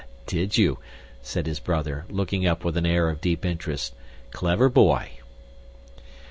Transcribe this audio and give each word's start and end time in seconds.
"Did 0.25 0.57
you?" 0.57 0.79
said 1.21 1.45
his 1.45 1.59
brother, 1.59 2.05
looking 2.09 2.47
up 2.47 2.65
with 2.65 2.75
an 2.75 2.87
air 2.87 3.07
of 3.07 3.21
deep 3.21 3.45
interest. 3.45 3.93
"Clever 4.31 4.67
boy!" 4.67 5.11